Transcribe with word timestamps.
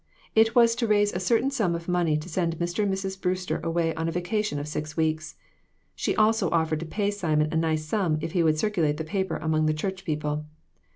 It 0.33 0.55
was 0.55 0.73
to 0.77 0.87
raise 0.87 1.13
a 1.13 1.19
certain 1.19 1.51
sum 1.51 1.75
of 1.75 1.87
money 1.87 2.17
to 2.17 2.27
send 2.27 2.57
Mr. 2.57 2.81
and 2.81 2.91
Mrs. 2.91 3.21
Brewster 3.21 3.59
away 3.63 3.93
on 3.93 4.09
a 4.09 4.11
vacation 4.11 4.57
of 4.57 4.67
six 4.67 4.97
weeks. 4.97 5.35
She 5.93 6.15
also 6.15 6.49
offered 6.49 6.79
to 6.79 6.87
pay 6.87 7.11
Simon 7.11 7.49
a 7.51 7.55
nice 7.55 7.85
sum 7.85 8.17
if 8.19 8.31
he 8.31 8.41
would 8.41 8.57
circulate 8.57 8.97
the 8.97 9.03
paper 9.03 9.35
among 9.37 9.67
the 9.67 9.75
church 9.75 10.03
people. 10.03 10.47